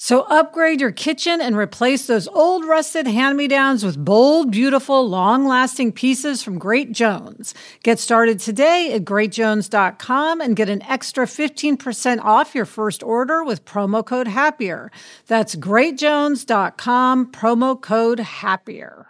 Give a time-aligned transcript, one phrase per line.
[0.00, 6.40] So upgrade your kitchen and replace those old rusted hand-me-downs with bold, beautiful, long-lasting pieces
[6.40, 7.52] from Great Jones.
[7.82, 13.64] Get started today at greatjones.com and get an extra 15% off your first order with
[13.64, 14.92] promo code HAPPIER.
[15.26, 19.06] That's greatjones.com promo code HAPPIER.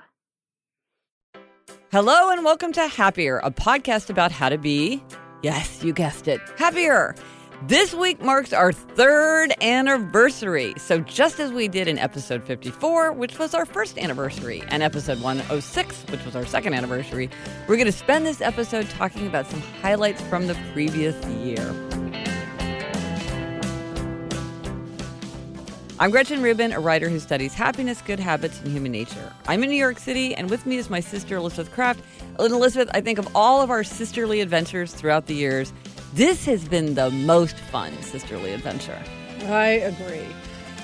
[1.93, 5.03] Hello and welcome to Happier, a podcast about how to be,
[5.43, 7.15] yes, you guessed it, happier.
[7.63, 10.75] This week marks our third anniversary.
[10.77, 15.21] So, just as we did in episode 54, which was our first anniversary, and episode
[15.21, 17.29] 106, which was our second anniversary,
[17.67, 21.75] we're going to spend this episode talking about some highlights from the previous year.
[26.01, 29.33] I'm Gretchen Rubin, a writer who studies happiness, good habits, and human nature.
[29.49, 32.05] I'm in New York City, and with me is my sister, Elizabeth Craft.
[32.39, 35.73] And Elizabeth, I think of all of our sisterly adventures throughout the years,
[36.15, 39.01] this has been the most fun sisterly adventure.
[39.47, 40.27] I agree.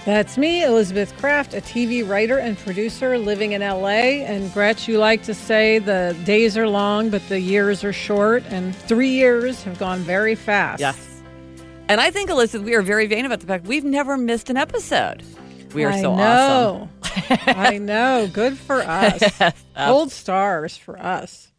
[0.04, 4.20] That's me, Elizabeth Craft, a TV writer and producer living in LA.
[4.26, 8.42] And Gretch, you like to say the days are long, but the years are short.
[8.48, 10.80] And three years have gone very fast.
[10.80, 11.22] Yes.
[11.88, 14.58] And I think, Elizabeth, we are very vain about the fact we've never missed an
[14.58, 15.22] episode.
[15.72, 16.88] We are I so know.
[17.02, 17.38] awesome.
[17.46, 18.28] I know.
[18.30, 19.22] Good for us.
[19.74, 21.50] Gold stars for us.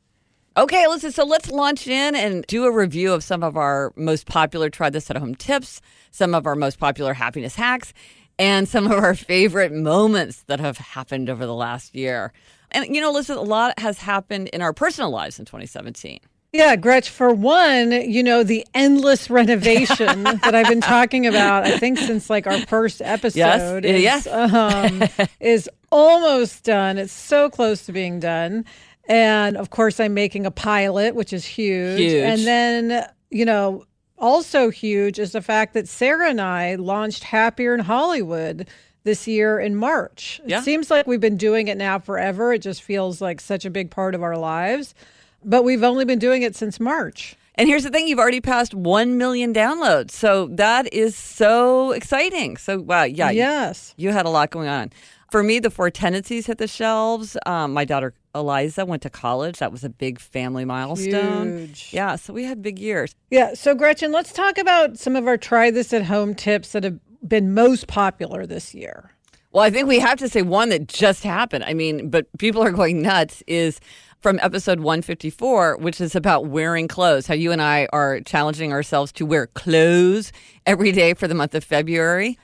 [0.58, 4.26] Okay, listen, so let's launch in and do a review of some of our most
[4.26, 7.94] popular try this at home tips, some of our most popular happiness hacks,
[8.40, 12.32] and some of our favorite moments that have happened over the last year.
[12.72, 16.22] And, you know, listen, a lot has happened in our personal lives in 2017.
[16.54, 21.78] Yeah, Gretch, for one, you know, the endless renovation that I've been talking about, I
[21.78, 24.26] think since like our first episode is, yes.
[24.26, 25.04] um,
[25.42, 26.98] is almost done.
[26.98, 28.64] It's so close to being done.
[29.08, 32.00] And of course, I'm making a pilot, which is huge.
[32.00, 32.24] Huge.
[32.24, 33.86] And then, you know,
[34.18, 38.68] also huge is the fact that Sarah and I launched Happier in Hollywood
[39.04, 40.42] this year in March.
[40.46, 40.60] Yeah.
[40.60, 42.54] It seems like we've been doing it now forever.
[42.54, 44.96] It just feels like such a big part of our lives.
[45.44, 47.36] But we've only been doing it since March.
[47.54, 50.12] And here's the thing you've already passed 1 million downloads.
[50.12, 52.58] So that is so exciting.
[52.58, 53.30] So, wow, yeah.
[53.30, 53.94] you- Yes.
[53.96, 54.92] You had a lot going on.
[55.32, 57.38] For me, the Four Tendencies hit the shelves.
[57.46, 59.60] Um, my daughter Eliza went to college.
[59.60, 61.60] That was a big family milestone.
[61.60, 61.90] Huge.
[61.92, 63.16] Yeah, so we had big years.
[63.32, 63.54] Yeah.
[63.54, 67.00] So, Gretchen, let's talk about some of our try this at home tips that have
[67.28, 69.12] been most popular this year.
[69.52, 71.64] Well, I think we have to say one that just happened.
[71.64, 73.80] I mean, but people are going nuts is
[74.20, 77.28] from episode 154, which is about wearing clothes.
[77.28, 80.34] How you and I are challenging ourselves to wear clothes
[80.66, 82.38] every day for the month of February.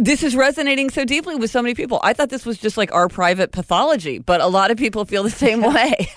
[0.00, 2.00] This is resonating so deeply with so many people.
[2.02, 5.22] I thought this was just like our private pathology, but a lot of people feel
[5.22, 6.08] the same way.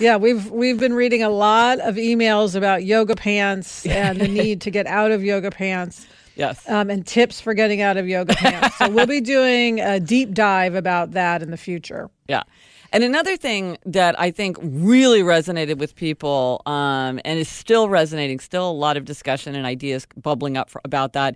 [0.00, 4.60] Yeah, we've we've been reading a lot of emails about yoga pants and the need
[4.60, 6.06] to get out of yoga pants.
[6.36, 6.68] yes.
[6.68, 8.78] Um, and tips for getting out of yoga pants.
[8.78, 12.10] So we'll be doing a deep dive about that in the future.
[12.28, 12.44] Yeah.
[12.92, 18.38] And another thing that I think really resonated with people um, and is still resonating,
[18.38, 21.34] still a lot of discussion and ideas bubbling up for, about that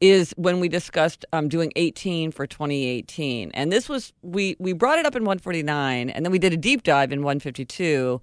[0.00, 3.50] is when we discussed um, doing 18 for 2018.
[3.54, 6.56] And this was, we, we brought it up in 149 and then we did a
[6.56, 8.20] deep dive in 152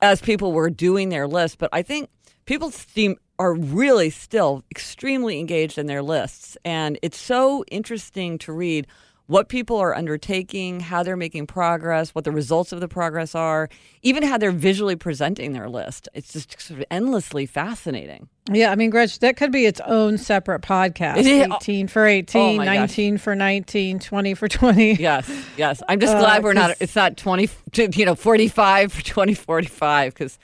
[0.00, 1.58] as people were doing their list.
[1.58, 2.10] But I think
[2.46, 6.58] people seem are really still extremely engaged in their lists.
[6.62, 8.86] And it's so interesting to read
[9.30, 13.68] what people are undertaking, how they're making progress, what the results of the progress are,
[14.02, 16.08] even how they're visually presenting their list.
[16.14, 18.28] It's just sort of endlessly fascinating.
[18.50, 21.18] Yeah, I mean, Gretch, that could be its own separate podcast.
[21.18, 21.46] It is.
[21.48, 22.74] 18 for 18, Oh my gosh.
[22.98, 24.94] 19 for 19, 20 for 20.
[25.00, 25.80] Yes, yes.
[25.88, 27.48] I'm just Uh, glad we're not, it's not 20.
[27.94, 30.40] You know, 45 for 2045 because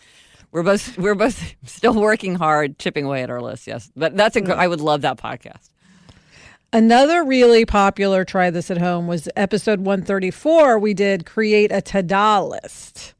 [0.53, 3.67] we're both we're both still working hard, chipping away at our list.
[3.67, 4.41] Yes, but that's a.
[4.41, 5.71] gr- I would love that podcast.
[6.77, 10.79] Another really popular try this at home was episode 134.
[10.79, 13.15] We did create a ta-da list.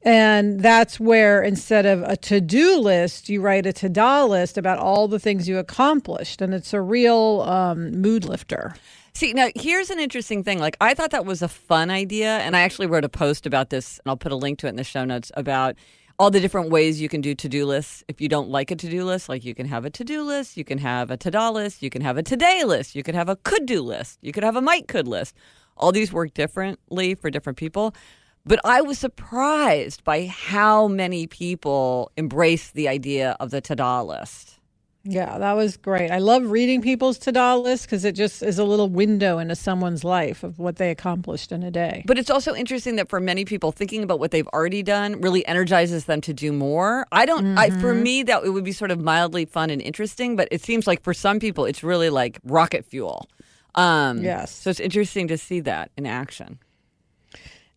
[0.00, 5.06] And that's where instead of a to-do list, you write a ta-da list about all
[5.06, 6.40] the things you accomplished.
[6.40, 8.74] And it's a real um, mood lifter.
[9.12, 10.58] See, now here's an interesting thing.
[10.58, 12.38] Like, I thought that was a fun idea.
[12.38, 14.70] And I actually wrote a post about this, and I'll put a link to it
[14.70, 15.76] in the show notes about
[16.18, 18.02] all the different ways you can do to do lists.
[18.08, 20.22] If you don't like a to do list, like you can have a to do
[20.22, 23.04] list, you can have a to da list, you can have a today list, you
[23.04, 25.36] could have a could do list, you could have a might could list.
[25.76, 27.94] All these work differently for different people.
[28.44, 34.02] But I was surprised by how many people embrace the idea of the to da
[34.02, 34.57] list.
[35.04, 36.10] Yeah, that was great.
[36.10, 40.04] I love reading people's to-do list because it just is a little window into someone's
[40.04, 42.02] life of what they accomplished in a day.
[42.06, 45.46] But it's also interesting that for many people, thinking about what they've already done really
[45.46, 47.06] energizes them to do more.
[47.12, 48.02] I don't, I, for Mm-hmm.
[48.02, 51.02] me, that it would be sort of mildly fun and interesting, but it seems like
[51.02, 53.28] for some people, it's really like rocket fuel.
[53.76, 54.50] Um, Yes.
[54.52, 56.58] So it's interesting to see that in action.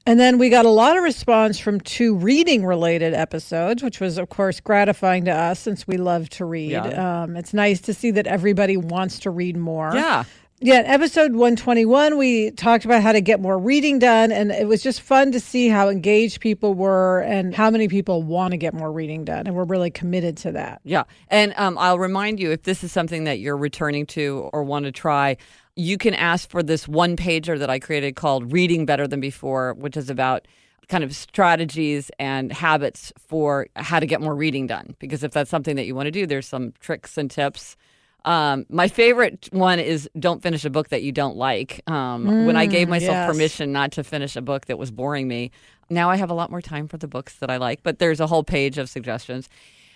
[0.06, 4.18] And then we got a lot of response from two reading related episodes, which was,
[4.18, 6.72] of course, gratifying to us since we love to read.
[6.72, 7.24] Yeah.
[7.24, 9.92] Um, it's nice to see that everybody wants to read more.
[9.94, 10.24] Yeah.
[10.64, 14.32] Yeah, episode 121, we talked about how to get more reading done.
[14.32, 18.22] And it was just fun to see how engaged people were and how many people
[18.22, 19.48] want to get more reading done.
[19.48, 20.82] And we're really committed to that.
[20.84, 21.06] Yeah.
[21.30, 24.86] And um, I'll remind you if this is something that you're returning to or want
[24.86, 25.38] to try,
[25.76, 29.74] you can ask for this one pager that I created called Reading Better Than Before,
[29.74, 30.48] which is about
[30.88, 34.96] kind of strategies and habits for how to get more reading done.
[35.00, 37.78] Because if that's something that you want to do, there's some tricks and tips.
[38.26, 41.82] Um, my favorite one is don't finish a book that you don't like.
[41.90, 43.32] Um, when I gave myself yes.
[43.32, 45.52] permission not to finish a book that was boring me,
[45.90, 47.82] now I have a lot more time for the books that I like.
[47.84, 49.50] But there's a whole page of suggestions.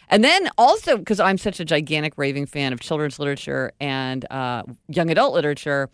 [0.10, 4.64] And then also, because I'm such a gigantic raving fan of children's literature and uh,
[4.88, 5.90] young adult literature,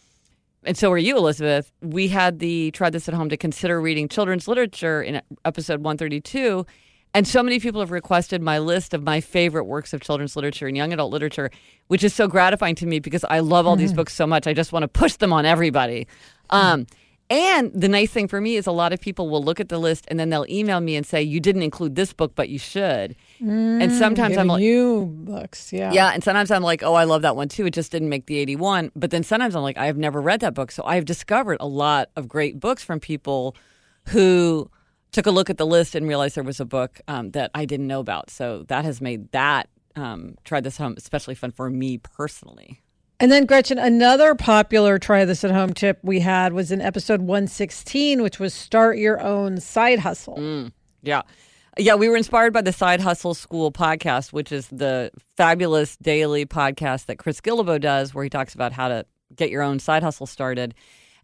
[0.63, 4.07] and so are you, Elizabeth, we had the tried this at home to consider reading
[4.07, 6.65] children's literature in episode 132.
[7.13, 10.67] And so many people have requested my list of my favorite works of children's literature
[10.67, 11.49] and young adult literature,
[11.87, 14.47] which is so gratifying to me because I love all these books so much.
[14.47, 16.07] I just want to push them on everybody.
[16.51, 16.87] Um,
[17.31, 19.78] and the nice thing for me is a lot of people will look at the
[19.78, 22.60] list and then they'll email me and say, You didn't include this book, but you
[22.60, 23.16] should.
[23.39, 25.72] and sometimes I'm like, you books.
[25.72, 25.94] Yeah.
[25.94, 27.66] yeah, and sometimes I'm like, oh, I love that one too.
[27.66, 28.92] It just didn't make the 81.
[28.95, 30.72] But then sometimes I'm like, I have never read that book.
[30.72, 33.56] So I've discovered a lot of great books from people
[34.10, 34.69] who
[35.13, 37.63] took a look at the list and realized there was a book um, that I
[37.63, 38.30] didn't know about.
[38.30, 42.81] So that has made that um, try this home especially fun for me personally.
[43.21, 47.21] And then, Gretchen, another popular try this at home tip we had was in episode
[47.21, 50.38] 116, which was start your own side hustle.
[50.38, 50.71] Mm,
[51.03, 51.21] yeah.
[51.77, 56.47] Yeah, we were inspired by the Side Hustle School podcast, which is the fabulous daily
[56.47, 60.01] podcast that Chris Guillebeau does, where he talks about how to get your own side
[60.01, 60.73] hustle started.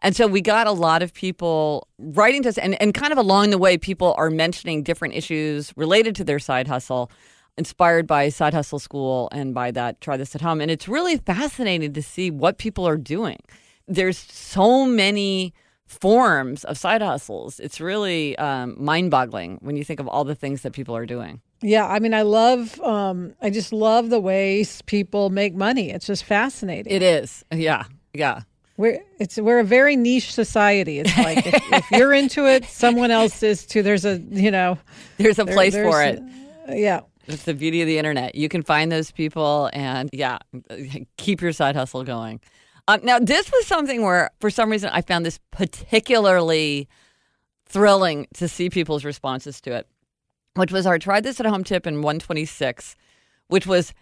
[0.04, 3.18] And so we got a lot of people writing to us, and, and kind of
[3.18, 7.10] along the way, people are mentioning different issues related to their side hustle,
[7.58, 10.62] inspired by Side Hustle School and by that Try This at Home.
[10.62, 13.40] And it's really fascinating to see what people are doing.
[13.88, 15.54] There's so many
[15.86, 17.60] forms of side hustles.
[17.60, 21.06] It's really um, mind boggling when you think of all the things that people are
[21.06, 21.42] doing.
[21.62, 25.90] Yeah, I mean, I love, um, I just love the ways people make money.
[25.90, 26.92] It's just fascinating.
[26.94, 27.44] It is.
[27.52, 27.86] Yeah.
[28.14, 28.42] Yeah.
[28.76, 31.00] We're it's we're a very niche society.
[31.00, 33.82] It's like if, if you're into it, someone else is too.
[33.82, 34.78] There's a you know,
[35.18, 36.20] There's a there- place for there's-
[36.68, 36.78] it.
[36.78, 38.36] Yeah, It's the beauty of the internet.
[38.36, 40.38] You can find those people and, yeah,
[41.18, 42.40] keep your side hustle going.
[42.88, 46.88] Um, now, this was something where, for some reason, I found this particularly
[47.66, 49.88] thrilling to see people's responses to it,
[50.56, 52.96] which was our try this at home tip in 126,
[53.48, 53.94] which was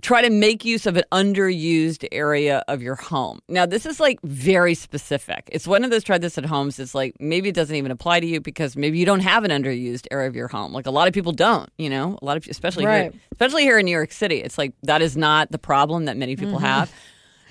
[0.00, 3.40] try to make use of an underused area of your home.
[3.48, 5.48] Now, this is like very specific.
[5.50, 6.78] It's one of those try this at homes.
[6.78, 9.50] It's like maybe it doesn't even apply to you because maybe you don't have an
[9.50, 10.72] underused area of your home.
[10.72, 13.12] Like a lot of people don't, you know, a lot of especially Right.
[13.12, 14.36] here, especially here in New York City.
[14.36, 16.64] It's like that is not the problem that many people mm-hmm.
[16.64, 16.92] have.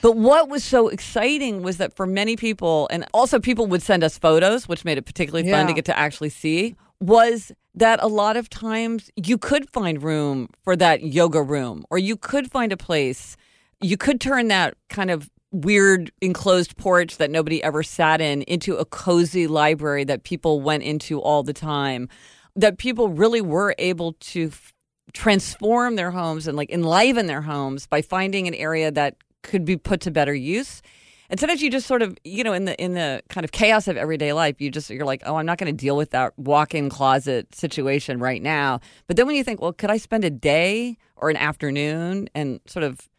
[0.01, 4.03] But what was so exciting was that for many people, and also people would send
[4.03, 8.07] us photos, which made it particularly fun to get to actually see, was that a
[8.07, 12.71] lot of times you could find room for that yoga room, or you could find
[12.71, 13.37] a place,
[13.81, 18.75] you could turn that kind of weird enclosed porch that nobody ever sat in into
[18.75, 22.09] a cozy library that people went into all the time.
[22.55, 24.73] That people really were able to f-
[25.13, 29.77] transform their homes and like enliven their homes by finding an area that could be
[29.77, 30.81] put to better use.
[31.29, 33.87] And sometimes you just sort of, you know, in the in the kind of chaos
[33.87, 36.37] of everyday life, you just you're like, oh, I'm not going to deal with that
[36.37, 38.79] walk-in closet situation right now.
[39.07, 42.61] But then when you think, well, could I spend a day or an afternoon and
[42.65, 43.09] sort of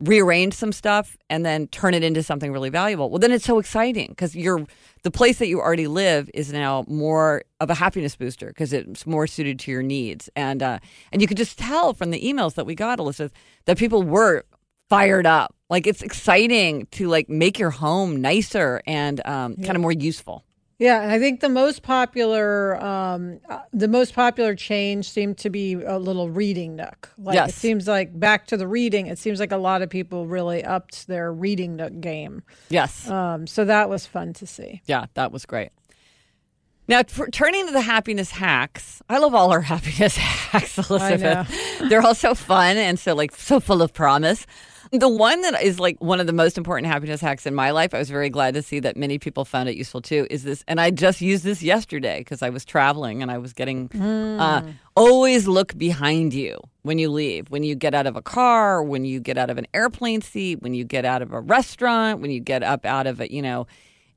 [0.00, 3.10] rearrange some stuff and then turn it into something really valuable?
[3.10, 4.66] Well, then it's so exciting because you're
[5.02, 9.06] the place that you already live is now more of a happiness booster because it's
[9.06, 10.30] more suited to your needs.
[10.34, 10.78] And uh,
[11.12, 13.32] and you could just tell from the emails that we got, Elizabeth,
[13.66, 14.44] that people were
[14.90, 15.54] fired up.
[15.70, 19.66] Like it's exciting to like make your home nicer and um, yeah.
[19.66, 20.44] kind of more useful.
[20.80, 25.50] Yeah, and I think the most popular, um, uh, the most popular change seemed to
[25.50, 27.10] be a little reading nook.
[27.18, 27.50] Like yes.
[27.50, 29.06] it seems like back to the reading.
[29.06, 32.42] It seems like a lot of people really upped their reading nook game.
[32.70, 33.08] Yes.
[33.10, 34.80] Um, so that was fun to see.
[34.86, 35.68] Yeah, that was great.
[36.88, 41.48] Now, turning to the happiness hacks, I love all our happiness hacks, Elizabeth.
[41.90, 44.46] They're all so fun and so like so full of promise.
[44.92, 47.94] The one that is like one of the most important happiness hacks in my life,
[47.94, 50.64] I was very glad to see that many people found it useful too, is this.
[50.66, 54.40] And I just used this yesterday because I was traveling and I was getting mm.
[54.40, 54.62] uh,
[54.96, 59.04] always look behind you when you leave, when you get out of a car, when
[59.04, 62.32] you get out of an airplane seat, when you get out of a restaurant, when
[62.32, 63.68] you get up out of it, you know.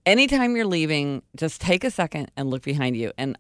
[0.06, 3.14] Anytime you're leaving, just take a second and look behind you.
[3.18, 3.38] And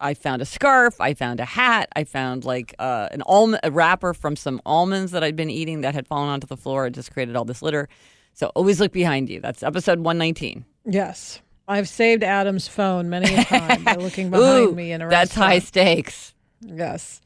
[0.00, 1.00] I found a scarf.
[1.00, 1.88] I found a hat.
[1.96, 5.80] I found like uh, an almond, a wrapper from some almonds that I'd been eating
[5.80, 6.86] that had fallen onto the floor.
[6.86, 7.88] It just created all this litter.
[8.34, 9.40] So always look behind you.
[9.40, 10.64] That's episode 119.
[10.86, 11.40] Yes.
[11.66, 15.30] I've saved Adam's phone many a time by looking behind Ooh, me in a That's
[15.36, 15.52] restaurant.
[15.52, 16.34] high stakes.
[16.60, 17.20] Yes.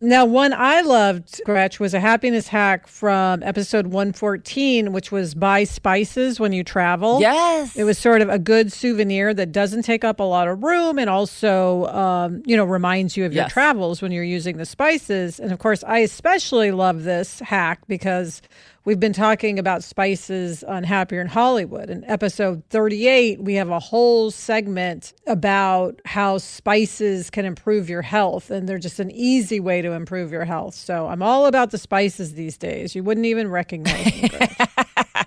[0.00, 5.64] Now, one I loved, Gretch, was a happiness hack from episode 114, which was buy
[5.64, 7.20] spices when you travel.
[7.20, 7.74] Yes.
[7.74, 11.00] It was sort of a good souvenir that doesn't take up a lot of room
[11.00, 13.42] and also, um, you know, reminds you of yes.
[13.42, 15.40] your travels when you're using the spices.
[15.40, 18.40] And of course, I especially love this hack because
[18.84, 21.90] We've been talking about spices on Happier in Hollywood.
[21.90, 28.50] In episode 38, we have a whole segment about how spices can improve your health,
[28.50, 30.74] and they're just an easy way to improve your health.
[30.74, 32.94] So I'm all about the spices these days.
[32.94, 34.48] You wouldn't even recognize them.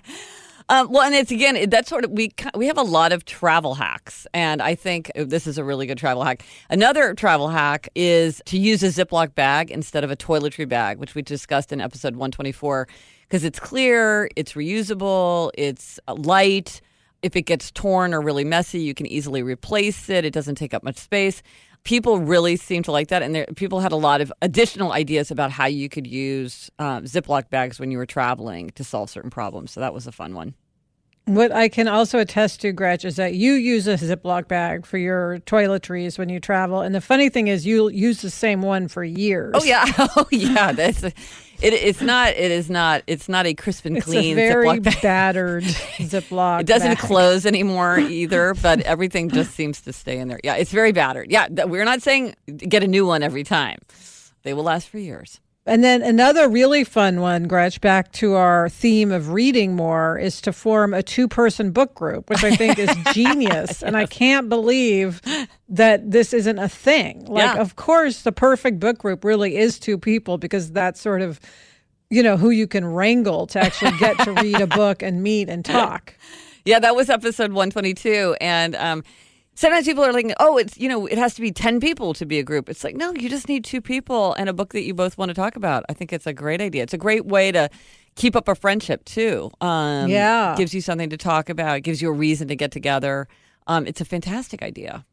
[0.68, 3.74] Um, well, and it's again that sort of we we have a lot of travel
[3.74, 6.44] hacks, and I think this is a really good travel hack.
[6.70, 11.14] Another travel hack is to use a Ziploc bag instead of a toiletry bag, which
[11.14, 12.86] we discussed in episode 124
[13.22, 16.82] because it's clear, it's reusable, it's uh, light.
[17.22, 20.24] If it gets torn or really messy, you can easily replace it.
[20.24, 21.42] It doesn't take up much space.
[21.84, 25.30] People really seemed to like that, and there, people had a lot of additional ideas
[25.30, 29.30] about how you could use uh, Ziploc bags when you were traveling to solve certain
[29.30, 29.72] problems.
[29.72, 30.54] So that was a fun one.
[31.26, 34.98] What I can also attest to, Gretch, is that you use a Ziploc bag for
[34.98, 36.80] your toiletries when you travel.
[36.80, 39.52] And the funny thing is, you use the same one for years.
[39.56, 40.72] Oh yeah, oh yeah.
[40.72, 41.12] That's a,
[41.62, 42.30] it, it's not.
[42.30, 43.04] It is not.
[43.06, 44.32] It's not a crisp and it's clean.
[44.32, 45.00] a very Ziploc bag.
[45.02, 46.60] battered Ziploc.
[46.62, 46.98] it doesn't bag.
[46.98, 50.40] close anymore either, but everything just seems to stay in there.
[50.42, 51.30] Yeah, it's very battered.
[51.30, 53.78] Yeah, we're not saying get a new one every time.
[54.42, 55.38] They will last for years.
[55.64, 60.40] And then another really fun one, Gretch, back to our theme of reading more, is
[60.40, 63.52] to form a two person book group, which I think is genius.
[63.52, 63.82] yes.
[63.82, 65.20] And I can't believe
[65.68, 67.26] that this isn't a thing.
[67.26, 67.60] Like, yeah.
[67.60, 71.38] of course, the perfect book group really is two people because that's sort of,
[72.10, 75.48] you know, who you can wrangle to actually get to read a book and meet
[75.48, 76.14] and talk.
[76.64, 78.36] Yeah, that was episode 122.
[78.40, 79.04] And, um,
[79.54, 82.26] sometimes people are like, oh, it's, you know, it has to be 10 people to
[82.26, 82.68] be a group.
[82.68, 85.28] It's like, no, you just need two people and a book that you both want
[85.28, 85.84] to talk about.
[85.88, 86.82] I think it's a great idea.
[86.82, 87.68] It's a great way to
[88.14, 89.50] keep up a friendship, too.
[89.60, 90.54] Um, yeah.
[90.56, 93.28] Gives you something to talk about, it gives you a reason to get together.
[93.66, 95.04] Um, it's a fantastic idea.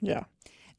[0.00, 0.24] Yeah.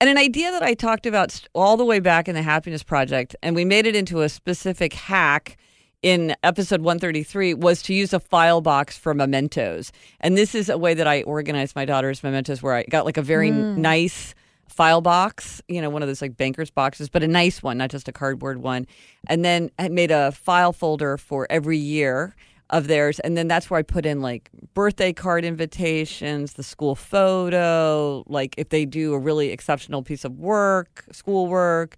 [0.01, 3.35] And an idea that I talked about all the way back in the Happiness Project,
[3.43, 5.57] and we made it into a specific hack
[6.01, 9.91] in episode 133 was to use a file box for mementos.
[10.21, 13.17] And this is a way that I organized my daughter's mementos where I got like
[13.17, 13.77] a very mm.
[13.77, 14.33] nice
[14.67, 17.89] file box, you know, one of those like banker's boxes, but a nice one, not
[17.89, 18.87] just a cardboard one.
[19.27, 22.35] And then I made a file folder for every year
[22.69, 23.19] of theirs.
[23.19, 28.55] And then that's where I put in like birthday card invitations, the school photo, like
[28.57, 31.97] if they do a really exceptional piece of work, schoolwork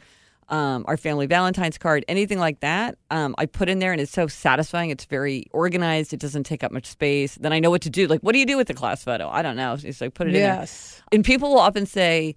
[0.51, 4.11] um, our family Valentine's card, anything like that, um, I put in there and it's
[4.11, 4.89] so satisfying.
[4.89, 6.13] It's very organized.
[6.13, 7.35] It doesn't take up much space.
[7.35, 8.05] Then I know what to do.
[8.07, 9.29] Like, what do you do with the class photo?
[9.29, 9.77] I don't know.
[9.81, 10.97] It's like put it yes.
[10.97, 11.17] in there.
[11.17, 12.35] And people will often say,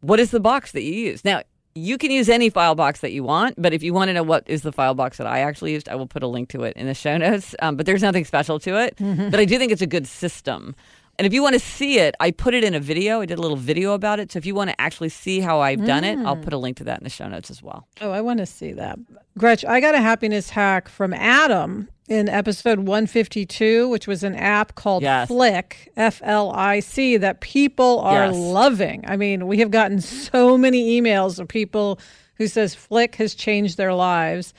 [0.00, 1.24] what is the box that you use?
[1.24, 1.42] Now,
[1.74, 4.22] you can use any file box that you want, but if you want to know
[4.22, 6.64] what is the file box that I actually used, I will put a link to
[6.64, 7.54] it in the show notes.
[7.60, 8.96] Um, but there's nothing special to it.
[8.96, 9.28] Mm-hmm.
[9.28, 10.74] But I do think it's a good system.
[11.20, 13.20] And if you want to see it, I put it in a video.
[13.20, 14.32] I did a little video about it.
[14.32, 16.14] So if you want to actually see how I've done mm.
[16.14, 16.42] it, I'll mm.
[16.42, 17.86] put a link to that in the show notes as well.
[18.00, 18.98] Oh, I want to see that.
[19.36, 24.76] Gretch, I got a happiness hack from Adam in episode 152, which was an app
[24.76, 25.28] called yes.
[25.28, 28.34] Flic, F L I C, that people are yes.
[28.34, 29.04] loving.
[29.06, 32.00] I mean, we have gotten so many emails of people
[32.36, 34.54] who says Flic has changed their lives.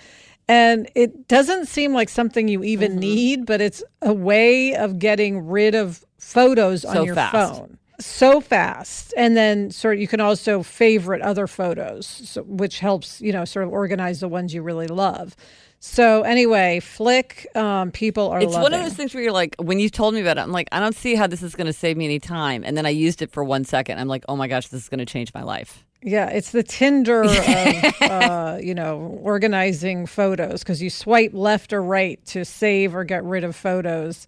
[0.47, 2.99] And it doesn't seem like something you even mm-hmm.
[2.99, 7.33] need, but it's a way of getting rid of photos so on your fast.
[7.33, 12.79] phone so fast and then sort of you can also favorite other photos so, which
[12.79, 15.35] helps you know sort of organize the ones you really love
[15.83, 18.39] so anyway, Flic, um, people are.
[18.39, 18.61] It's loving.
[18.61, 20.67] one of those things where you're like, when you told me about it, I'm like,
[20.71, 22.63] I don't see how this is going to save me any time.
[22.63, 23.97] And then I used it for one second.
[23.97, 25.83] I'm like, oh my gosh, this is going to change my life.
[26.03, 27.31] Yeah, it's the Tinder of
[28.01, 33.23] uh, you know organizing photos because you swipe left or right to save or get
[33.23, 34.27] rid of photos,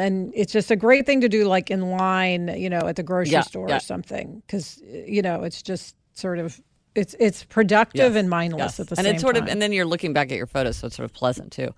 [0.00, 3.02] and it's just a great thing to do like in line, you know, at the
[3.02, 3.76] grocery yeah, store yeah.
[3.76, 6.60] or something because you know it's just sort of
[6.94, 8.80] it's it's productive yes, and mindless yes.
[8.80, 9.06] at the and same time.
[9.06, 9.44] And it's sort time.
[9.44, 11.74] of and then you're looking back at your photos, so it's sort of pleasant too.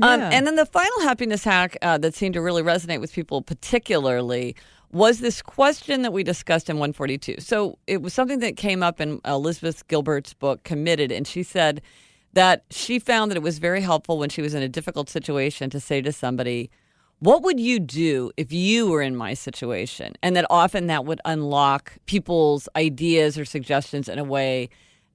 [0.00, 0.26] Um, yeah.
[0.26, 3.42] Um, and then the final happiness hack uh, that seemed to really resonate with people,
[3.42, 4.56] particularly,
[4.90, 7.36] was this question that we discussed in 142.
[7.40, 11.82] So it was something that came up in Elizabeth Gilbert's book, Committed, and she said
[12.34, 15.70] that she found that it was very helpful when she was in a difficult situation
[15.70, 16.70] to say to somebody,
[17.22, 20.14] what would you do if you were in my situation?
[20.24, 24.70] And that often that would unlock people's ideas or suggestions in a way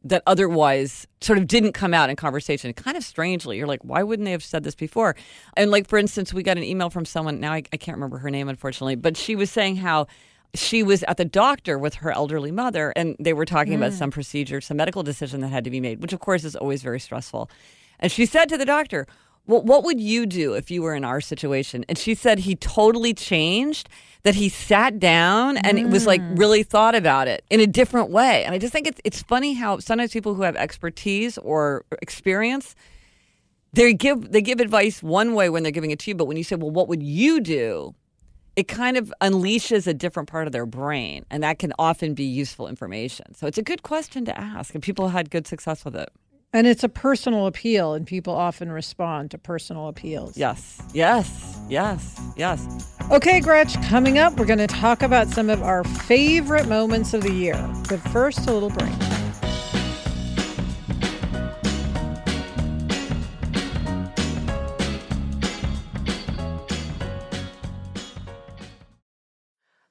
[0.05, 2.71] that otherwise sort of didn't come out in conversation.
[2.71, 5.17] Kind of strangely, you're like, why wouldn't they have said this before?
[5.57, 8.19] And like, for instance, we got an email from someone, now I, I can't remember
[8.19, 10.07] her name, unfortunately, but she was saying how
[10.53, 13.77] she was at the doctor with her elderly mother and they were talking mm.
[13.77, 16.55] about some procedure, some medical decision that had to be made, which of course is
[16.55, 17.51] always very stressful.
[17.99, 19.07] And she said to the doctor,
[19.47, 21.85] well, what would you do if you were in our situation?
[21.89, 23.89] And she said he totally changed,
[24.23, 25.81] that he sat down and mm.
[25.83, 26.37] it was like mm.
[26.37, 28.43] really thought about it in a different way.
[28.43, 32.75] And I just think it's, it's funny how sometimes people who have expertise or experience,
[33.71, 36.15] they give, they give advice one way when they're giving it to you.
[36.15, 37.95] But when you say, well, what would you do?
[38.57, 41.25] It kind of unleashes a different part of their brain.
[41.29, 43.33] And that can often be useful information.
[43.33, 44.73] So it's a good question to ask.
[44.73, 46.09] And people had good success with it.
[46.53, 50.37] And it's a personal appeal, and people often respond to personal appeals.
[50.37, 52.65] Yes, yes, yes, yes.
[53.11, 57.21] Okay, Gretch, coming up, we're going to talk about some of our favorite moments of
[57.21, 57.57] the year.
[57.89, 58.93] But first, a little break.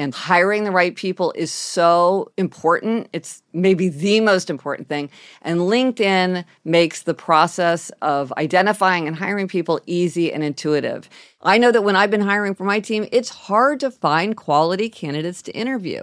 [0.00, 3.10] and hiring the right people is so important.
[3.12, 5.10] It's maybe the most important thing.
[5.42, 11.10] And LinkedIn makes the process of identifying and hiring people easy and intuitive.
[11.42, 14.88] I know that when I've been hiring for my team, it's hard to find quality
[14.88, 16.02] candidates to interview.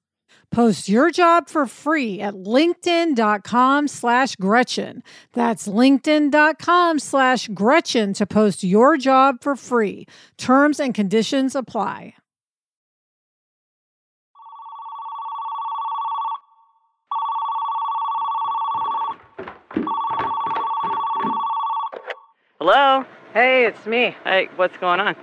[0.51, 5.01] Post your job for free at linkedin.com slash Gretchen.
[5.31, 10.05] That's linkedin.com slash Gretchen to post your job for free.
[10.37, 12.15] Terms and conditions apply.
[22.59, 23.05] Hello?
[23.33, 24.15] Hey, it's me.
[24.23, 25.15] Hey, what's going on?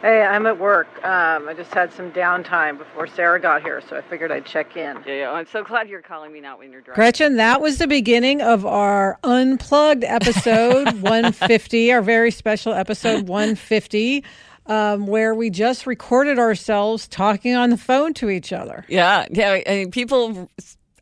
[0.00, 0.86] Hey, I'm at work.
[1.04, 4.76] Um, I just had some downtime before Sarah got here, so I figured I'd check
[4.76, 4.96] in.
[5.04, 5.30] Yeah, yeah.
[5.32, 6.94] I'm so glad you're calling me now when you're driving.
[6.94, 14.22] Gretchen, that was the beginning of our unplugged episode 150, our very special episode 150,
[14.66, 18.84] um, where we just recorded ourselves talking on the phone to each other.
[18.86, 19.60] Yeah, yeah.
[19.66, 20.48] I mean, people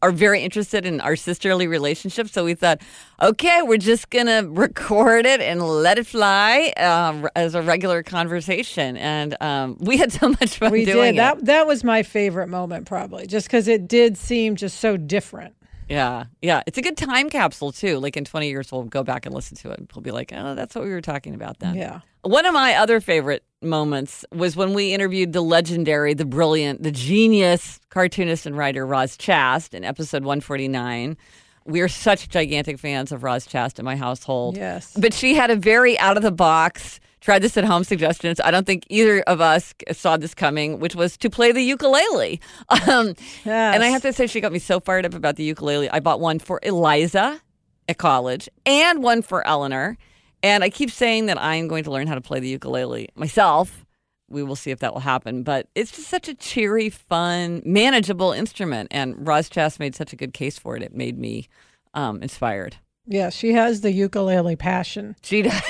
[0.06, 2.28] are very interested in our sisterly relationship.
[2.28, 2.80] So we thought,
[3.20, 8.04] okay, we're just going to record it and let it fly um, as a regular
[8.04, 8.96] conversation.
[8.96, 11.14] And um, we had so much fun we doing did.
[11.14, 11.16] it.
[11.16, 15.54] That, that was my favorite moment, probably, just because it did seem just so different.
[15.88, 16.62] Yeah, yeah.
[16.66, 17.98] It's a good time capsule, too.
[17.98, 19.90] Like in 20 years, we'll go back and listen to it.
[19.94, 21.74] We'll be like, oh, that's what we were talking about then.
[21.74, 22.00] Yeah.
[22.22, 26.92] One of my other favorite moments was when we interviewed the legendary, the brilliant, the
[26.92, 31.16] genius cartoonist and writer Roz Chast in episode 149.
[31.64, 34.56] We are such gigantic fans of Roz Chast in my household.
[34.56, 34.92] Yes.
[34.96, 38.38] But she had a very out of the box, try this at home suggestions.
[38.40, 42.40] I don't think either of us saw this coming, which was to play the ukulele.
[42.88, 43.14] Um,
[43.44, 43.74] Yes.
[43.74, 45.90] And I have to say, she got me so fired up about the ukulele.
[45.90, 47.40] I bought one for Eliza
[47.88, 49.96] at college and one for Eleanor.
[50.46, 53.08] And I keep saying that I am going to learn how to play the ukulele
[53.16, 53.84] myself.
[54.28, 55.42] We will see if that will happen.
[55.42, 58.88] But it's just such a cheery, fun, manageable instrument.
[58.92, 60.84] And Roz Chast made such a good case for it.
[60.84, 61.48] It made me
[61.94, 62.76] um, inspired.
[63.06, 65.16] Yeah, she has the ukulele passion.
[65.22, 65.62] She does.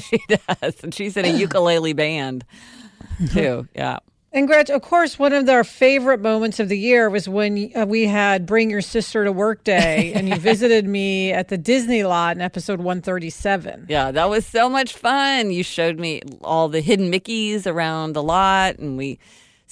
[0.00, 0.82] she does.
[0.82, 2.44] And she's in a ukulele band
[3.30, 3.68] too.
[3.74, 4.00] Yeah.
[4.34, 7.86] And Gretch, of course, one of our favorite moments of the year was when uh,
[7.86, 12.02] we had Bring Your Sister to Work Day and you visited me at the Disney
[12.02, 13.86] lot in episode 137.
[13.88, 15.52] Yeah, that was so much fun.
[15.52, 19.20] You showed me all the hidden Mickeys around the lot, and we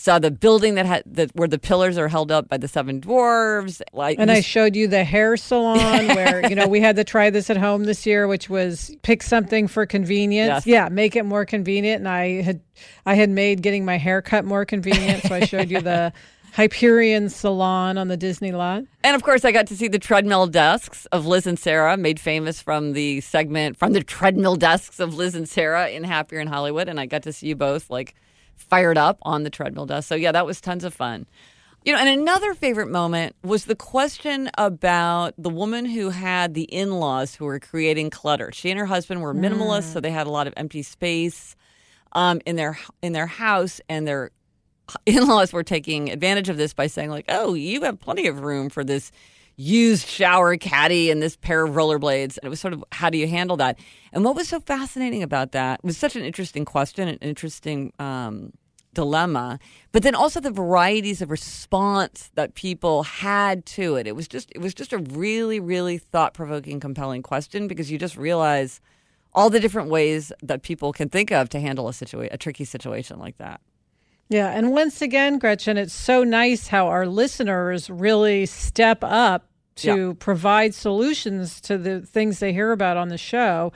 [0.02, 3.00] saw the building that had that where the pillars are held up by the seven
[3.00, 3.80] dwarves.
[3.92, 7.30] Like, And I showed you the hair salon where, you know, we had to try
[7.30, 10.66] this at home this year, which was pick something for convenience.
[10.66, 10.66] Yes.
[10.66, 12.00] Yeah, make it more convenient.
[12.00, 12.60] And I had
[13.06, 15.22] I had made getting my hair cut more convenient.
[15.22, 16.12] So I showed you the
[16.52, 18.82] Hyperion salon on the Disney lot.
[19.04, 22.20] and of course, I got to see the treadmill desks of Liz and Sarah, made
[22.20, 26.48] famous from the segment from the treadmill desks of Liz and Sarah in Happier in
[26.48, 28.14] Hollywood, and I got to see you both like
[28.62, 30.08] fired up on the treadmill desk.
[30.08, 31.26] So yeah, that was tons of fun.
[31.84, 36.62] You know, and another favorite moment was the question about the woman who had the
[36.62, 38.52] in laws who were creating clutter.
[38.52, 41.56] She and her husband were minimalists, so they had a lot of empty space
[42.12, 44.30] um, in their in their house, and their
[45.06, 48.40] in laws were taking advantage of this by saying like, "Oh, you have plenty of
[48.40, 49.10] room for this."
[49.56, 52.38] Used shower caddy and this pair of rollerblades.
[52.38, 53.78] And it was sort of how do you handle that?
[54.12, 58.52] And what was so fascinating about that was such an interesting question, an interesting um,
[58.94, 59.58] dilemma,
[59.90, 64.06] but then also the varieties of response that people had to it.
[64.06, 67.98] It was just it was just a really really thought provoking, compelling question because you
[67.98, 68.80] just realize
[69.34, 72.64] all the different ways that people can think of to handle a situation, a tricky
[72.64, 73.60] situation like that.
[74.32, 74.48] Yeah.
[74.48, 80.12] And once again, Gretchen, it's so nice how our listeners really step up to Yeah.
[80.18, 83.72] provide solutions to the things they hear about on the show.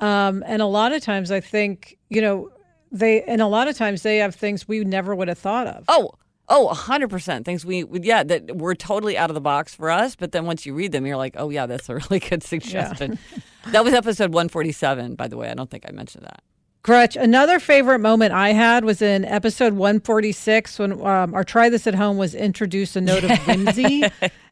[0.00, 2.50] Um, and a lot of times, I think, you know,
[2.92, 5.84] they, and a lot of times they have things we never would have thought of.
[5.88, 6.10] Oh,
[6.48, 7.44] oh, a hundred percent.
[7.46, 10.16] Things we, we- yeah, that were totally out of the box for us.
[10.16, 13.18] But then once you read them, you're like, oh yeah, that's a really good suggestion.
[13.68, 15.48] that was episode 147, by the way.
[15.50, 16.42] I don't think I mentioned that.
[16.84, 21.86] Gretch, another favorite moment I had was in episode 146 when um, our Try This
[21.86, 24.04] at Home was introduced a note of whimsy.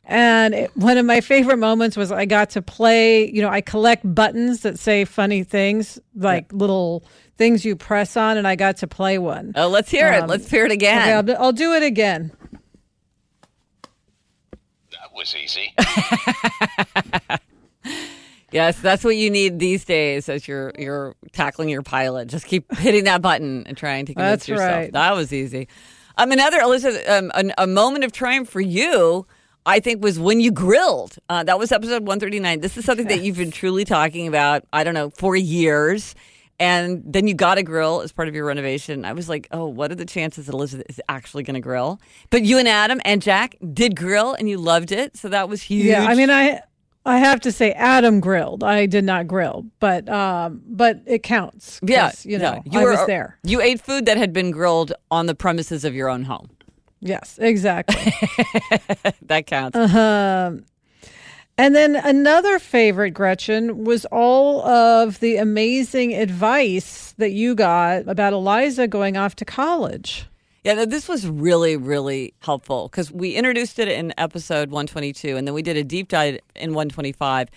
[0.07, 3.61] and it, one of my favorite moments was I got to play, you know, I
[3.61, 7.05] collect buttons that say funny things, like little
[7.37, 9.53] things you press on, and I got to play one.
[9.55, 10.27] Oh, let's hear it.
[10.27, 11.03] Let's hear it again.
[11.03, 12.33] Okay, I'll, I'll do it again.
[14.91, 15.75] That was easy.
[18.53, 22.29] Yes, that's what you need these days as you're you're tackling your pilot.
[22.29, 24.71] Just keep hitting that button and trying to convince That's yourself.
[24.71, 24.93] right.
[24.93, 25.69] That was easy.
[26.19, 29.27] Um, another Elizabeth, um, an, a moment of triumph for you,
[29.65, 31.17] I think, was when you grilled.
[31.31, 32.61] Uh, that was episode one thirty nine.
[32.61, 34.65] This is something that you've been truly talking about.
[34.73, 36.15] I don't know for years.
[36.61, 39.05] And then you got a grill as part of your renovation.
[39.05, 41.99] I was like, oh, what are the chances that Elizabeth is actually going to grill?
[42.31, 45.17] But you and Adam and Jack did grill and you loved it.
[45.17, 45.87] So that was huge.
[45.87, 46.61] Yeah, I mean, I
[47.05, 48.63] I have to say Adam grilled.
[48.63, 51.81] I did not grill, but um, but it counts.
[51.83, 52.79] Yeah, you know, yeah.
[52.79, 53.39] I were- was there.
[53.43, 56.51] You ate food that had been grilled on the premises of your own home.
[57.01, 58.13] Yes, exactly.
[59.23, 59.77] That counts.
[59.77, 60.53] Uh-huh.
[61.59, 68.33] and then another favorite, Gretchen, was all of the amazing advice that you got about
[68.33, 70.27] Eliza going off to college.
[70.65, 75.55] Yeah, this was really, really helpful because we introduced it in episode 122 and then
[75.55, 77.49] we did a deep dive in 125.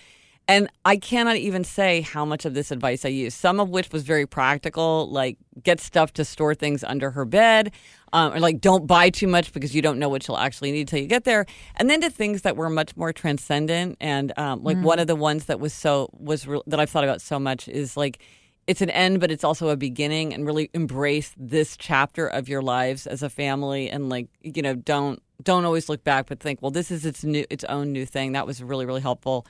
[0.48, 3.92] And I cannot even say how much of this advice I used, some of which
[3.92, 7.72] was very practical, like get stuff to store things under her bed,
[8.12, 10.88] um, or like don't buy too much because you don't know what you'll actually need
[10.88, 11.46] till you get there.
[11.76, 13.98] And then to things that were much more transcendent.
[14.00, 17.04] And um, like one of the ones that was so, was re- that I've thought
[17.04, 18.20] about so much is like,
[18.66, 22.62] it's an end, but it's also a beginning, and really embrace this chapter of your
[22.62, 26.62] lives as a family, and like you know, don't don't always look back, but think,
[26.62, 28.32] well, this is its new its own new thing.
[28.32, 29.46] That was really really helpful,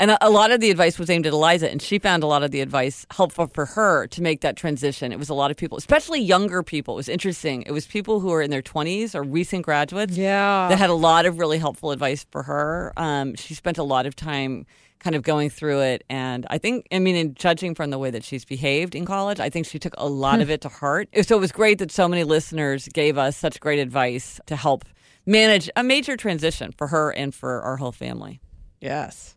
[0.00, 2.26] and a, a lot of the advice was aimed at Eliza, and she found a
[2.26, 5.12] lot of the advice helpful for her to make that transition.
[5.12, 6.94] It was a lot of people, especially younger people.
[6.94, 7.62] It was interesting.
[7.62, 10.66] It was people who are in their twenties or recent graduates, Yeah.
[10.68, 12.92] that had a lot of really helpful advice for her.
[12.96, 14.66] Um, she spent a lot of time
[14.98, 16.04] kind of going through it.
[16.10, 19.40] And I think, I mean, in judging from the way that she's behaved in college,
[19.40, 21.08] I think she took a lot of it to heart.
[21.22, 24.84] So it was great that so many listeners gave us such great advice to help
[25.24, 28.40] manage a major transition for her and for our whole family.
[28.82, 29.36] Yes.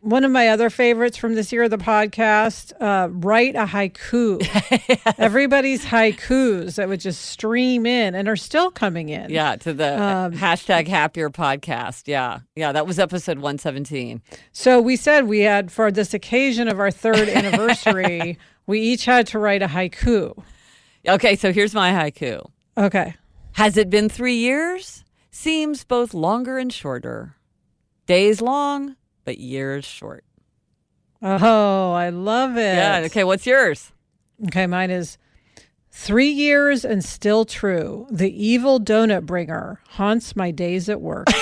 [0.00, 4.40] One of my other favorites from this year of the podcast, uh, write a haiku.
[5.18, 9.28] Everybody's haikus that would just stream in and are still coming in.
[9.30, 9.84] Yeah, to the
[10.34, 12.04] hashtag happier podcast.
[12.08, 12.40] Yeah.
[12.56, 14.22] Yeah, that was episode 117.
[14.52, 19.26] So we said we had, for this occasion of our third anniversary, we each had
[19.28, 20.42] to write a haiku.
[21.06, 22.48] Okay, so here's my haiku.
[22.78, 23.14] Okay.
[23.52, 25.04] Has it been three years?
[25.30, 27.36] Seems both longer and shorter.
[28.06, 28.96] Days long,
[29.30, 30.24] but years short.
[31.22, 32.74] Oh, I love it.
[32.74, 33.02] Yeah.
[33.04, 33.22] Okay.
[33.22, 33.92] What's yours?
[34.48, 35.18] Okay, mine is
[35.92, 38.08] three years and still true.
[38.10, 41.28] The evil donut bringer haunts my days at work.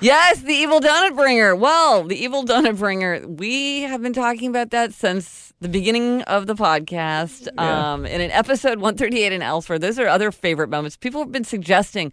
[0.00, 1.56] Yes, the evil donut bringer.
[1.56, 3.26] Well, the evil donut bringer.
[3.26, 7.48] We have been talking about that since the beginning of the podcast.
[7.58, 10.98] Um, in an episode 138 and elsewhere, those are other favorite moments.
[10.98, 12.12] People have been suggesting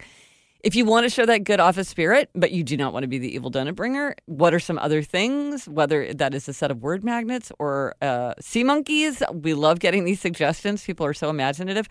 [0.62, 3.08] if you want to show that good office spirit, but you do not want to
[3.08, 5.68] be the evil donut bringer, what are some other things?
[5.68, 9.22] Whether that is a set of word magnets or uh, sea monkeys.
[9.32, 10.84] We love getting these suggestions.
[10.84, 11.88] People are so imaginative.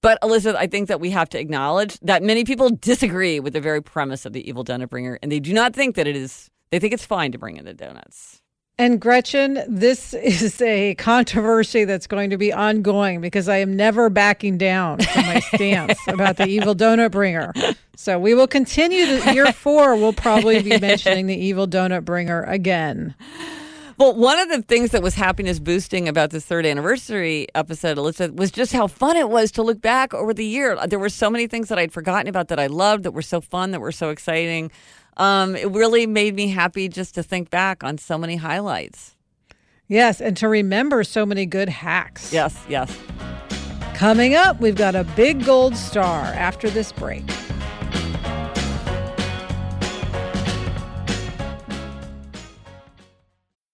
[0.00, 3.60] But Elizabeth, I think that we have to acknowledge that many people disagree with the
[3.60, 6.50] very premise of the evil donut bringer, and they do not think that it is.
[6.70, 8.42] They think it's fine to bring in the donuts.
[8.76, 14.10] And Gretchen, this is a controversy that's going to be ongoing because I am never
[14.10, 17.52] backing down from my stance about the evil donut bringer.
[17.96, 19.94] So we will continue to year four.
[19.94, 23.14] We'll probably be mentioning the evil donut bringer again.
[23.96, 28.34] Well, one of the things that was happiness boosting about this third anniversary episode, Elizabeth,
[28.34, 30.76] was just how fun it was to look back over the year.
[30.88, 33.40] There were so many things that I'd forgotten about that I loved, that were so
[33.40, 34.72] fun, that were so exciting.
[35.16, 39.14] Um, it really made me happy just to think back on so many highlights.
[39.86, 42.32] Yes, and to remember so many good hacks.
[42.32, 42.96] Yes, yes.
[43.94, 47.24] Coming up, we've got a big gold star after this break.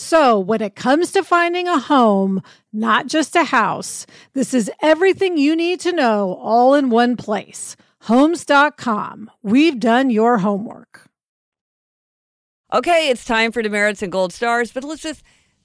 [0.00, 2.40] So, when it comes to finding a home,
[2.72, 7.74] not just a house, this is everything you need to know all in one place.
[8.02, 9.28] Homes.com.
[9.42, 11.08] We've done your homework.
[12.72, 15.24] Okay, it's time for demerits and gold stars, but let's just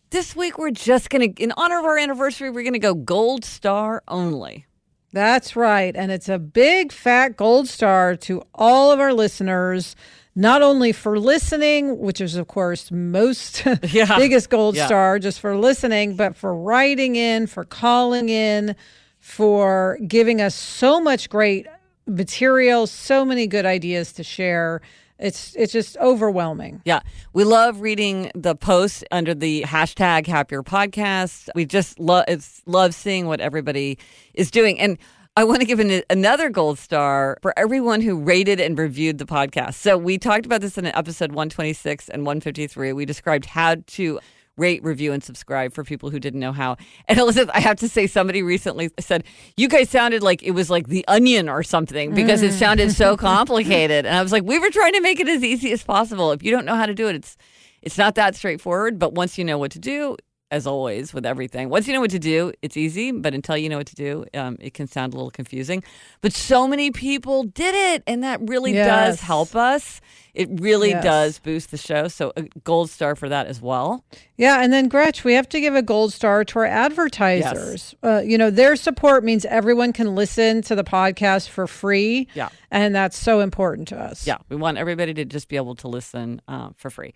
[0.10, 2.96] this week we're just going to in honor of our anniversary, we're going to go
[2.96, 4.66] gold star only.
[5.12, 9.96] That's right, and it's a big fat gold star to all of our listeners
[10.36, 14.18] not only for listening, which is of course most yeah.
[14.18, 14.86] biggest gold yeah.
[14.86, 18.76] star just for listening, but for writing in, for calling in,
[19.20, 21.68] for giving us so much great
[22.08, 24.82] material, so many good ideas to share.
[25.20, 26.82] It's it's just overwhelming.
[26.84, 27.02] Yeah.
[27.32, 31.50] We love reading the posts under the hashtag happier podcast.
[31.56, 34.00] We just love it's love seeing what everybody
[34.34, 34.80] is doing.
[34.80, 34.98] And
[35.36, 39.26] I want to give an, another gold star for everyone who rated and reviewed the
[39.26, 39.74] podcast.
[39.76, 42.94] So we talked about this in episode 126 and 153.
[42.94, 44.20] We described how to
[44.58, 46.78] rate, review, and subscribe for people who didn't know how.
[47.08, 49.24] And Elizabeth, I have to say, somebody recently said,
[49.58, 52.60] You guys sounded like it was like the onion or something because it mm.
[52.60, 54.06] sounded so complicated.
[54.06, 56.32] And I was like, We were trying to make it as easy as possible.
[56.32, 57.38] If you don't know how to do it, it's
[57.82, 60.16] it's not that straightforward, but once you know what to do,
[60.54, 61.68] as always with everything.
[61.68, 64.24] Once you know what to do, it's easy, but until you know what to do,
[64.36, 65.84] um, it can sound a little confusing.
[66.22, 68.88] But so many people did it, and that really yes.
[68.88, 70.00] does help us.
[70.36, 71.04] It really yes.
[71.04, 72.08] does boost the show.
[72.08, 74.06] So a gold star for that as well.
[74.38, 77.96] Yeah, and then Gretch, we have to give a gold star to our advertisers.
[78.04, 78.12] Yes.
[78.12, 82.28] Uh, you know, their support means everyone can listen to the podcast for free.
[82.36, 84.28] Yeah, and that's so important to us.
[84.28, 87.16] Yeah, we want everybody to just be able to listen uh, for free.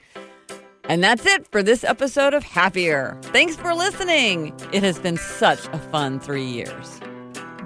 [0.89, 3.17] And that's it for this episode of Happier.
[3.23, 4.53] Thanks for listening.
[4.71, 6.99] It has been such a fun three years.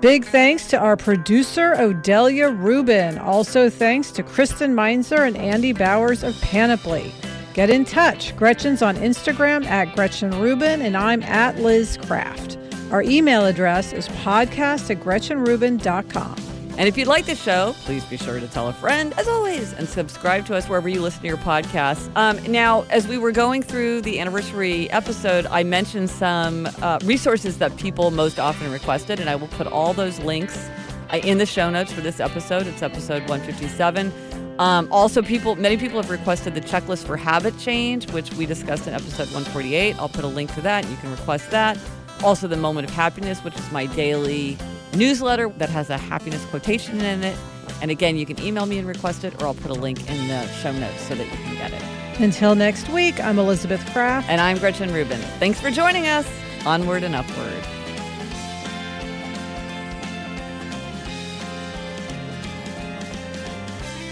[0.01, 3.19] Big thanks to our producer, Odelia Rubin.
[3.19, 7.13] Also, thanks to Kristen Meinzer and Andy Bowers of Panoply.
[7.53, 8.35] Get in touch.
[8.35, 12.57] Gretchen's on Instagram at Gretchen Rubin, and I'm at Liz Craft.
[12.91, 16.50] Our email address is podcast at GretchenRubin.com.
[16.77, 19.73] And if you'd like the show, please be sure to tell a friend, as always,
[19.73, 22.09] and subscribe to us wherever you listen to your podcasts.
[22.15, 27.57] Um, now, as we were going through the anniversary episode, I mentioned some uh, resources
[27.59, 30.69] that people most often requested, and I will put all those links
[31.11, 32.67] uh, in the show notes for this episode.
[32.67, 34.11] It's episode 157.
[34.59, 38.87] Um, also, people, many people have requested the checklist for habit change, which we discussed
[38.87, 39.97] in episode 148.
[39.97, 40.89] I'll put a link to that.
[40.89, 41.77] You can request that.
[42.23, 44.57] Also, the moment of happiness, which is my daily
[44.95, 47.37] newsletter that has a happiness quotation in it.
[47.81, 50.27] And again, you can email me and request it, or I'll put a link in
[50.27, 52.21] the show notes so that you can get it.
[52.21, 54.29] Until next week, I'm Elizabeth Craft.
[54.29, 55.19] And I'm Gretchen Rubin.
[55.39, 56.27] Thanks for joining us.
[56.65, 57.63] Onward and upward.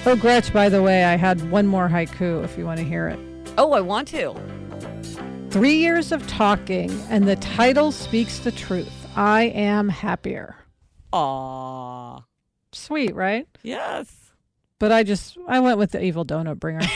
[0.05, 3.07] Oh, Gretch, by the way, I had one more haiku if you want to hear
[3.09, 3.19] it.
[3.57, 4.33] Oh, I want to.
[5.51, 8.89] Three years of talking, and the title speaks the truth.
[9.15, 10.55] I am happier.
[11.13, 12.23] Aww.
[12.71, 13.47] Sweet, right?
[13.63, 14.31] Yes.
[14.79, 16.81] But I just I went with the evil donut bringer.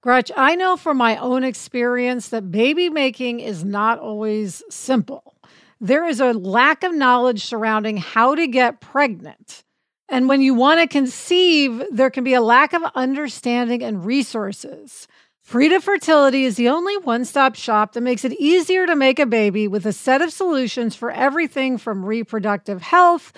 [0.00, 5.34] Gretch, I know from my own experience that baby making is not always simple.
[5.80, 9.64] There is a lack of knowledge surrounding how to get pregnant.
[10.08, 15.06] And when you want to conceive, there can be a lack of understanding and resources.
[15.48, 19.24] Frida Fertility is the only one stop shop that makes it easier to make a
[19.24, 23.32] baby with a set of solutions for everything from reproductive health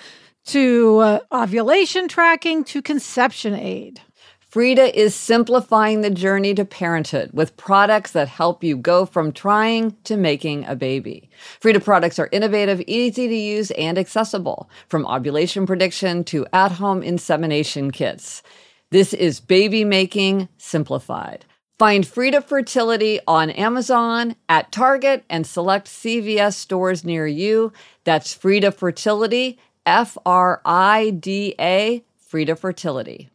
[0.46, 4.00] to uh, ovulation tracking to conception aid.
[4.40, 9.96] Frida is simplifying the journey to parenthood with products that help you go from trying
[10.02, 11.30] to making a baby.
[11.60, 17.04] Frida products are innovative, easy to use, and accessible, from ovulation prediction to at home
[17.04, 18.42] insemination kits.
[18.90, 21.44] This is baby making simplified.
[21.80, 27.72] Find Frida Fertility on Amazon, at Target, and select CVS stores near you.
[28.04, 33.30] That's Frida Fertility, F R I D A, Frida Fertility.